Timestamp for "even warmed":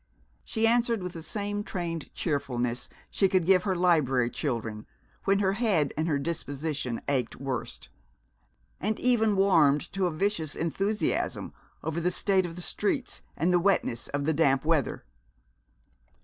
8.99-9.81